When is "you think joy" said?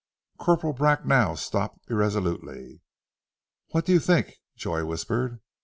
3.93-4.83